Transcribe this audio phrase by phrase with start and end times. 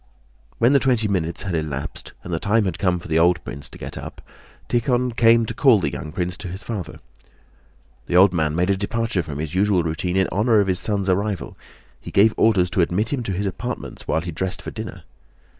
[0.57, 3.69] When the twenty minutes had elapsed and the time had come for the old prince
[3.69, 4.19] to get up,
[4.67, 6.97] Tíkhon came to call the young prince to his father.
[8.07, 11.07] The old man made a departure from his usual routine in honor of his son's
[11.07, 11.55] arrival:
[11.99, 15.03] he gave orders to admit him to his apartments while he dressed for dinner.